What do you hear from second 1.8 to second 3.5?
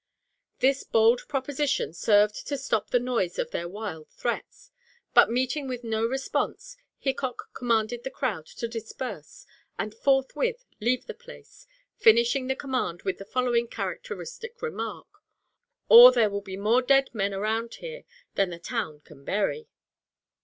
served to stop the noise